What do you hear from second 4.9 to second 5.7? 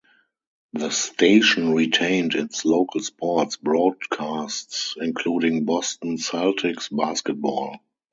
including